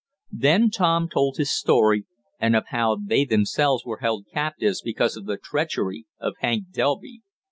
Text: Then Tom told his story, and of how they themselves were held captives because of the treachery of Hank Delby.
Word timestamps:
Then 0.33 0.71
Tom 0.71 1.09
told 1.13 1.37
his 1.37 1.51
story, 1.55 2.05
and 2.39 2.55
of 2.55 2.69
how 2.69 2.95
they 3.05 3.23
themselves 3.23 3.85
were 3.85 3.99
held 3.99 4.25
captives 4.33 4.81
because 4.81 5.15
of 5.15 5.27
the 5.27 5.37
treachery 5.37 6.07
of 6.19 6.33
Hank 6.39 6.71
Delby. 6.71 7.21